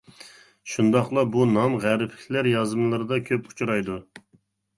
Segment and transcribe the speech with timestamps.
[0.75, 4.01] شۇنداقلا بۇ نام غەربلىكلەر يازمىلىرىدا كۆپ ئۇچرايدۇ.